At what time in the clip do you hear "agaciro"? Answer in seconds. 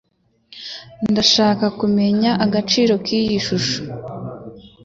2.45-2.93